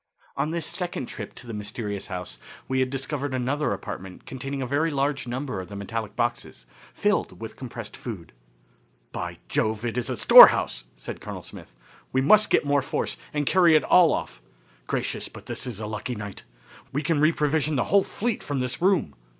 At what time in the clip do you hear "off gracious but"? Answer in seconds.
14.11-15.45